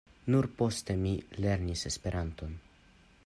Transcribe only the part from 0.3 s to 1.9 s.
Nur poste mi lernis